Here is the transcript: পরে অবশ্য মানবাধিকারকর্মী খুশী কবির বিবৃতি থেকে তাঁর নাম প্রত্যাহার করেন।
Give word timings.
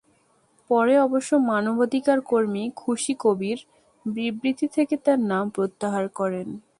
পরে 0.69 0.93
অবশ্য 0.99 1.31
মানবাধিকারকর্মী 1.49 2.63
খুশী 2.75 3.13
কবির 3.19 3.59
বিবৃতি 4.05 4.67
থেকে 4.67 4.95
তাঁর 4.97 5.19
নাম 5.23 5.45
প্রত্যাহার 5.49 6.05
করেন। 6.09 6.47